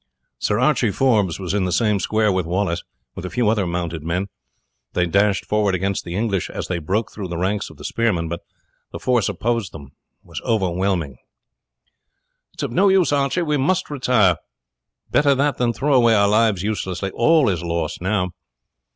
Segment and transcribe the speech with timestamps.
[0.39, 4.01] Sir Archie Forbes was in the same square with Wallace, with a few other mounted
[4.01, 4.29] men.
[4.93, 8.27] They dashed forward against the English as they broke through the ranks of the spearmen,
[8.27, 8.41] but
[8.91, 9.91] the force opposed them
[10.23, 11.17] was overwhelming.
[12.55, 14.37] "It is of no use, Archie; we must retire.
[15.11, 17.11] Better that than throw away our lives uselessly.
[17.11, 18.29] All is lost now."